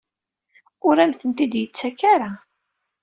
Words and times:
Ur 0.87 0.95
am-tent-id-yettak 1.03 1.99
ara? 2.13 2.31